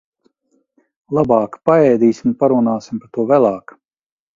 Labāk 1.19 1.61
paēdīsim 1.71 2.33
un 2.33 2.37
parunāsim 2.43 3.07
par 3.07 3.17
to 3.19 3.33
vēlāk. 3.35 3.81